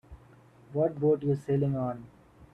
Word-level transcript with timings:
What 0.73 0.99
boat 0.99 1.21
you 1.21 1.35
sailing 1.35 1.75
on? 1.77 2.07